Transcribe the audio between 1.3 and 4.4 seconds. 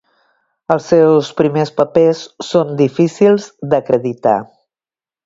primers papers són difícils d'acreditar.